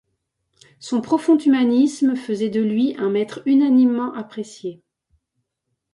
Son 0.79 0.99
profond 0.99 1.37
humanisme 1.37 2.15
faisait 2.15 2.49
de 2.49 2.59
lui 2.59 2.95
un 2.97 3.11
maître 3.11 3.43
unanimement 3.45 4.11
apprécié. 4.15 4.81